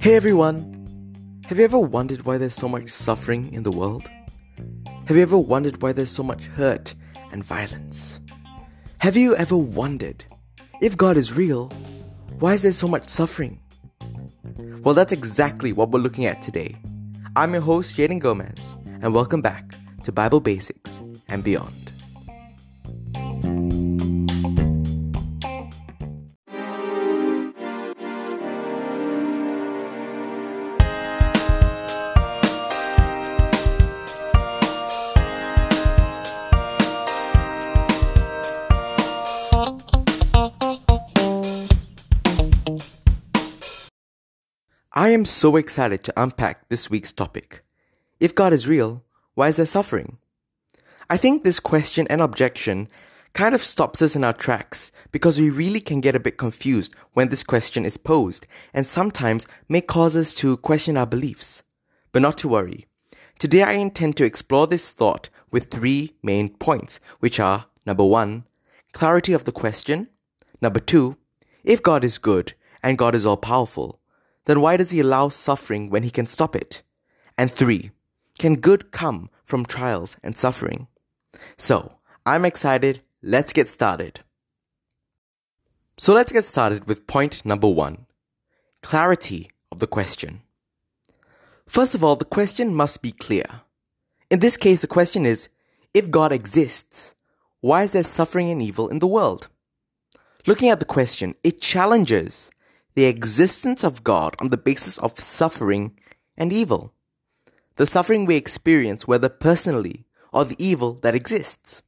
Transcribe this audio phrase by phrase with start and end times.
[0.00, 0.72] Hey everyone!
[1.46, 4.08] Have you ever wondered why there's so much suffering in the world?
[5.08, 6.94] Have you ever wondered why there's so much hurt
[7.32, 8.20] and violence?
[8.98, 10.24] Have you ever wondered
[10.80, 11.70] if God is real,
[12.38, 13.60] why is there so much suffering?
[14.84, 16.76] Well, that's exactly what we're looking at today.
[17.36, 19.74] I'm your host, Jaden Gomez, and welcome back
[20.04, 21.85] to Bible Basics and Beyond.
[44.98, 47.62] I am so excited to unpack this week's topic.
[48.18, 50.16] If God is real, why is there suffering?
[51.10, 52.88] I think this question and objection
[53.34, 56.94] kind of stops us in our tracks because we really can get a bit confused
[57.12, 61.62] when this question is posed and sometimes may cause us to question our beliefs.
[62.10, 62.86] But not to worry.
[63.38, 68.46] Today I intend to explore this thought with three main points, which are number one,
[68.92, 70.08] clarity of the question,
[70.62, 71.18] number two,
[71.64, 74.00] if God is good and God is all powerful,
[74.46, 76.82] then why does he allow suffering when he can stop it?
[77.36, 77.90] And three,
[78.38, 80.88] can good come from trials and suffering?
[81.56, 81.92] So,
[82.24, 83.02] I'm excited.
[83.22, 84.20] Let's get started.
[85.98, 88.06] So let's get started with point number one
[88.82, 90.42] clarity of the question.
[91.66, 93.62] First of all, the question must be clear.
[94.30, 95.48] In this case, the question is
[95.94, 97.14] if God exists,
[97.60, 99.48] why is there suffering and evil in the world?
[100.46, 102.50] Looking at the question, it challenges
[102.96, 105.92] the existence of God on the basis of suffering
[106.36, 106.94] and evil.
[107.76, 111.82] The suffering we experience, whether personally or the evil that exists.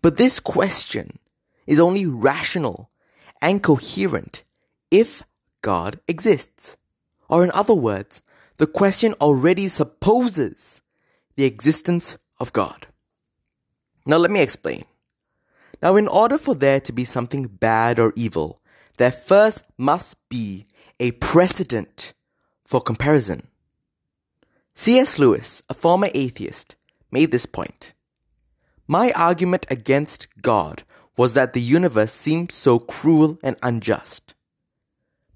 [0.00, 1.18] But this question
[1.66, 2.90] is only rational
[3.42, 4.44] and coherent
[4.90, 5.22] if
[5.60, 6.78] God exists.
[7.28, 8.22] Or, in other words,
[8.56, 10.80] the question already supposes
[11.36, 12.86] the existence of God.
[14.06, 14.86] Now, let me explain.
[15.82, 18.57] Now, in order for there to be something bad or evil,
[18.98, 20.66] there first must be
[21.00, 22.12] a precedent
[22.64, 23.46] for comparison.
[24.74, 25.18] C.S.
[25.18, 26.76] Lewis, a former atheist,
[27.10, 27.94] made this point.
[28.86, 30.82] My argument against God
[31.16, 34.34] was that the universe seemed so cruel and unjust.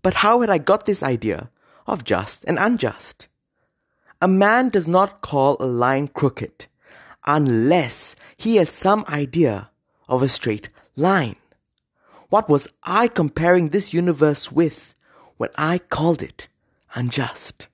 [0.03, 1.51] But how had I got this idea
[1.87, 3.29] of just and unjust?
[4.21, 6.67] A man does not call a line crooked
[7.27, 9.71] unless he has some idea
[10.09, 11.37] of a straight line.
[12.33, 14.95] What was I comparing this universe with
[15.37, 16.49] when I called it
[16.95, 17.69] unjust?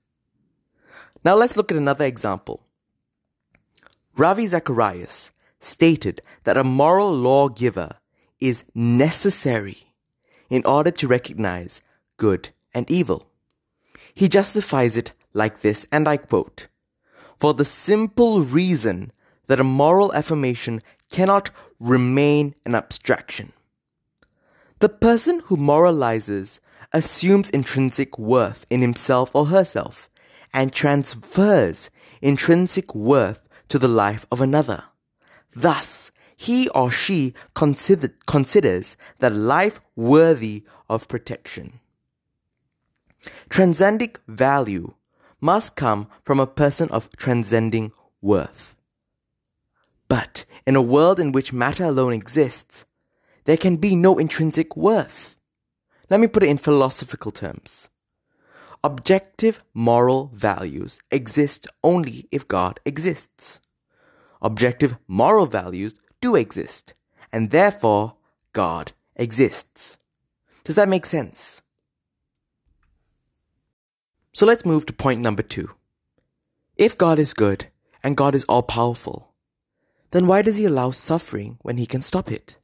[1.25, 2.65] Now let's look at another example.
[4.17, 5.31] Ravi Zacharias
[5.61, 7.99] stated that a moral lawgiver
[8.41, 9.95] is necessary
[10.51, 11.81] in order to recognize
[12.17, 13.31] good and evil.
[14.13, 16.67] He justifies it like this, and I quote,
[17.39, 19.13] For the simple reason
[19.47, 20.83] that a moral affirmation
[21.13, 23.53] cannot remain an abstraction.
[24.81, 26.61] The person who moralizes
[26.93, 30.09] assumes intrinsic worth in himself or herself
[30.55, 31.91] and transfers
[32.23, 34.85] intrinsic worth to the life of another.
[35.55, 41.81] Thus, he or she consider- considers that life worthy of protection.
[43.49, 44.95] Transcending value
[45.41, 48.77] must come from a person of transcending worth.
[50.09, 52.85] But in a world in which matter alone exists,
[53.49, 55.35] there can be no intrinsic worth.
[56.11, 57.89] Let me put it in philosophical terms.
[58.85, 63.63] Objective moral values exist only if God exists.
[64.43, 66.93] Objective moral values do exist,
[67.33, 68.17] and therefore
[68.53, 69.97] God exists.
[70.65, 71.63] Does that make sense?
[74.35, 75.71] So let's move to point number two.
[76.77, 77.69] If God is good
[78.05, 79.33] and God is all powerful,
[80.11, 82.59] then why does he allow suffering when he can stop it?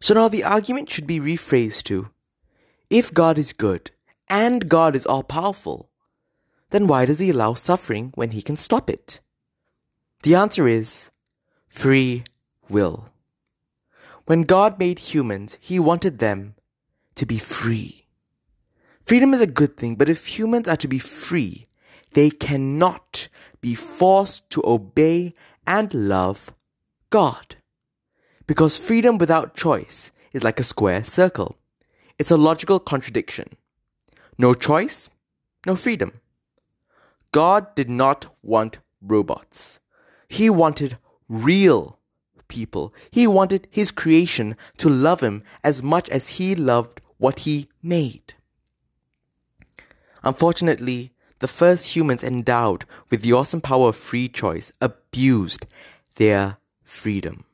[0.00, 2.10] So now the argument should be rephrased to
[2.90, 3.90] if God is good
[4.28, 5.90] and God is all powerful,
[6.70, 9.20] then why does he allow suffering when he can stop it?
[10.22, 11.10] The answer is
[11.66, 12.24] free
[12.68, 13.08] will.
[14.26, 16.54] When God made humans, he wanted them
[17.14, 18.06] to be free.
[19.00, 21.64] Freedom is a good thing, but if humans are to be free,
[22.12, 23.28] they cannot
[23.60, 25.34] be forced to obey
[25.66, 26.52] and love
[27.10, 27.56] God.
[28.48, 31.56] Because freedom without choice is like a square circle.
[32.18, 33.50] It's a logical contradiction.
[34.38, 35.10] No choice,
[35.66, 36.20] no freedom.
[37.30, 39.80] God did not want robots.
[40.28, 40.96] He wanted
[41.28, 41.98] real
[42.48, 42.94] people.
[43.10, 48.32] He wanted his creation to love him as much as he loved what he made.
[50.24, 55.66] Unfortunately, the first humans endowed with the awesome power of free choice abused
[56.16, 57.44] their freedom.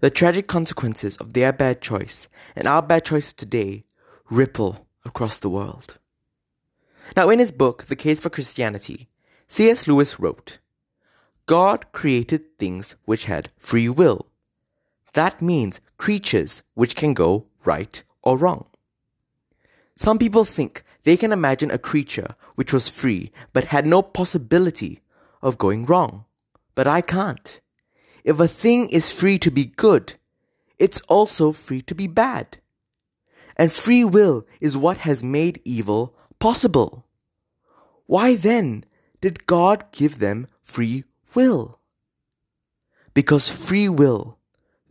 [0.00, 3.84] The tragic consequences of their bad choice and our bad choices today
[4.30, 5.98] ripple across the world.
[7.16, 9.08] Now, in his book, The Case for Christianity,
[9.48, 9.88] C.S.
[9.88, 10.58] Lewis wrote
[11.46, 14.26] God created things which had free will.
[15.14, 18.66] That means creatures which can go right or wrong.
[19.96, 25.00] Some people think they can imagine a creature which was free but had no possibility
[25.42, 26.24] of going wrong.
[26.76, 27.60] But I can't.
[28.28, 30.12] If a thing is free to be good,
[30.78, 32.58] it's also free to be bad.
[33.56, 37.06] And free will is what has made evil possible.
[38.04, 38.84] Why then
[39.22, 41.04] did God give them free
[41.34, 41.78] will?
[43.14, 44.36] Because free will,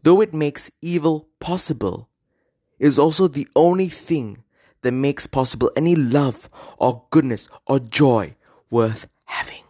[0.02, 2.10] though it makes evil possible,
[2.80, 4.42] is also the only thing
[4.82, 6.50] that makes possible any love
[6.80, 8.36] or goodness or joy
[8.72, 9.64] worth having.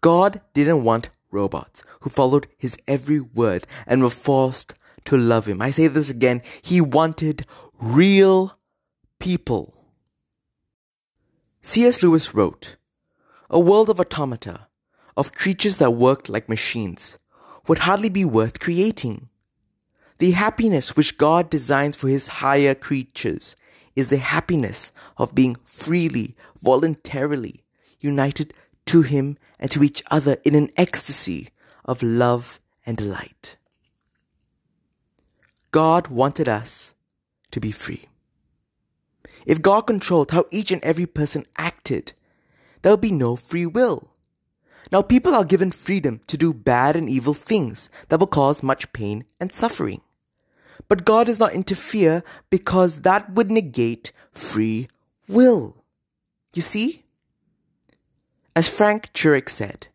[0.00, 4.74] God didn't want robots who followed his every word and were forced
[5.04, 5.60] to love him.
[5.60, 6.42] I say this again.
[6.62, 7.46] He wanted
[7.80, 8.56] real
[9.18, 9.74] people.
[11.60, 12.02] C.S.
[12.02, 12.76] Lewis wrote,
[13.50, 14.68] A world of automata,
[15.16, 17.18] of creatures that worked like machines,
[17.66, 19.28] would hardly be worth creating.
[20.18, 23.56] The happiness which God designs for his higher creatures
[23.94, 27.62] is the happiness of being freely, voluntarily
[28.00, 28.52] united
[28.86, 31.48] to him and to each other in an ecstasy
[31.84, 33.56] of love and delight.
[35.70, 36.94] God wanted us
[37.50, 38.06] to be free.
[39.46, 42.12] If God controlled how each and every person acted,
[42.82, 44.08] there would be no free will.
[44.90, 48.92] Now, people are given freedom to do bad and evil things that will cause much
[48.92, 50.02] pain and suffering.
[50.88, 54.88] But God does not interfere because that would negate free
[55.28, 55.76] will.
[56.54, 57.01] You see?
[58.54, 59.86] As Frank Turek said,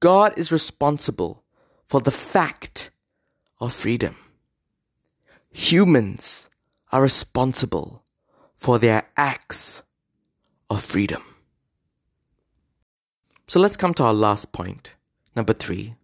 [0.00, 1.44] God is responsible
[1.84, 2.90] for the fact
[3.60, 4.16] of freedom.
[5.52, 6.48] Humans
[6.90, 8.02] are responsible
[8.54, 9.84] for their acts
[10.68, 11.22] of freedom.
[13.46, 14.94] So let's come to our last point.
[15.36, 15.94] Number three.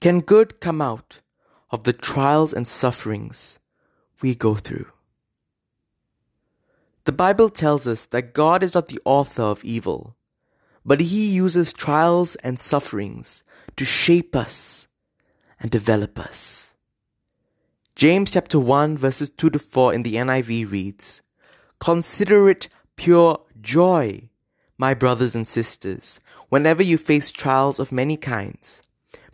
[0.00, 1.22] Can good come out
[1.70, 3.58] of the trials and sufferings
[4.20, 4.86] we go through?
[7.04, 10.14] The Bible tells us that God is not the author of evil,
[10.88, 13.44] but he uses trials and sufferings
[13.76, 14.88] to shape us
[15.60, 16.74] and develop us.
[17.94, 21.20] James chapter 1 verses 2 to 4 in the NIV reads,
[21.78, 24.30] Consider it pure joy,
[24.78, 28.80] my brothers and sisters, whenever you face trials of many kinds,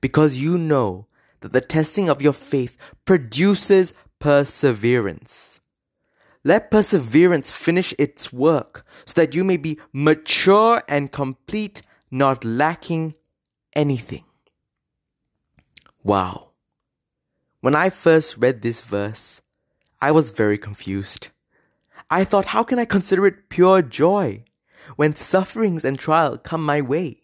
[0.01, 1.07] because you know
[1.41, 5.54] that the testing of your faith produces perseverance.
[6.45, 11.81] Let perseverance finish its work so that you may be mature and complete,
[12.11, 13.15] not lacking
[13.75, 14.25] anything.
[16.03, 16.51] Wow.
[17.61, 19.41] When I first read this verse,
[20.03, 21.29] I was very confused.
[22.11, 24.45] I thought, how can I consider it pure joy
[24.97, 27.23] when sufferings and trial come my way?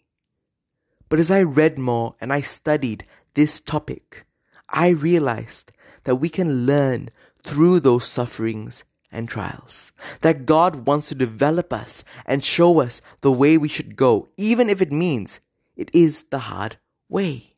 [1.09, 4.25] But as I read more and I studied this topic,
[4.71, 5.71] I realized
[6.05, 7.09] that we can learn
[7.43, 9.91] through those sufferings and trials.
[10.21, 14.69] That God wants to develop us and show us the way we should go, even
[14.69, 15.39] if it means
[15.75, 16.77] it is the hard
[17.09, 17.51] way.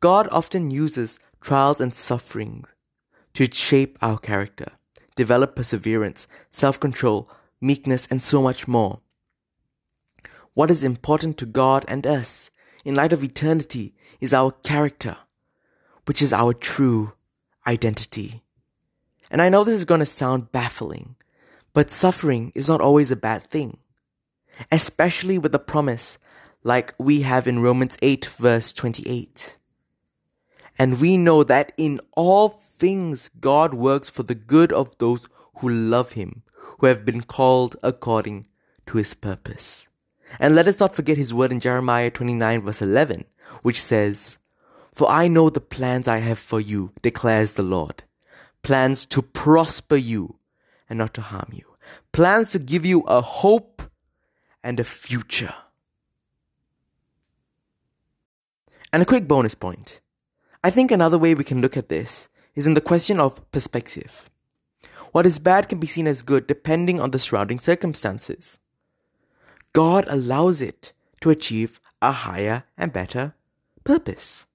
[0.00, 2.64] God often uses trials and suffering
[3.34, 4.72] to shape our character,
[5.16, 9.00] develop perseverance, self control, meekness, and so much more.
[10.54, 12.50] What is important to God and us
[12.84, 15.16] in light of eternity is our character,
[16.06, 17.12] which is our true
[17.66, 18.43] identity.
[19.34, 21.16] And I know this is going to sound baffling,
[21.72, 23.78] but suffering is not always a bad thing,
[24.70, 26.18] especially with the promise
[26.62, 29.56] like we have in Romans 8, verse 28.
[30.78, 35.68] And we know that in all things God works for the good of those who
[35.68, 36.44] love Him,
[36.78, 38.46] who have been called according
[38.86, 39.88] to His purpose.
[40.38, 43.24] And let us not forget His word in Jeremiah 29, verse 11,
[43.62, 44.38] which says,
[44.92, 48.04] For I know the plans I have for you, declares the Lord
[48.64, 50.36] plans to prosper you
[50.88, 51.76] and not to harm you,
[52.12, 53.82] plans to give you a hope
[54.64, 55.54] and a future.
[58.92, 60.00] And a quick bonus point.
[60.62, 64.30] I think another way we can look at this is in the question of perspective.
[65.12, 68.58] What is bad can be seen as good depending on the surrounding circumstances.
[69.72, 73.34] God allows it to achieve a higher and better
[73.84, 74.46] purpose.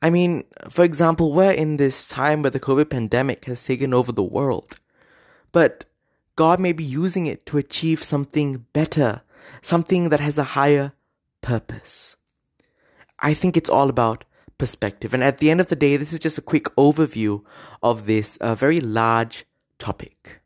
[0.00, 4.12] I mean, for example, we're in this time where the COVID pandemic has taken over
[4.12, 4.76] the world,
[5.50, 5.84] but
[6.36, 9.22] God may be using it to achieve something better,
[9.60, 10.92] something that has a higher
[11.40, 12.16] purpose.
[13.18, 14.24] I think it's all about
[14.56, 15.14] perspective.
[15.14, 17.42] And at the end of the day, this is just a quick overview
[17.82, 19.46] of this uh, very large
[19.78, 20.40] topic.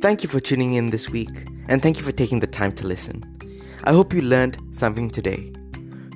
[0.00, 2.86] Thank you for tuning in this week, and thank you for taking the time to
[2.86, 3.22] listen.
[3.84, 5.52] I hope you learned something today.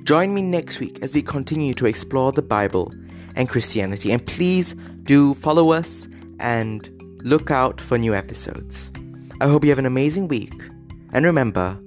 [0.03, 2.93] Join me next week as we continue to explore the Bible
[3.35, 6.07] and Christianity, and please do follow us
[6.39, 6.89] and
[7.23, 8.91] look out for new episodes.
[9.41, 10.53] I hope you have an amazing week,
[11.13, 11.77] and remember,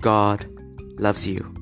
[0.00, 0.46] God
[0.98, 1.54] loves you.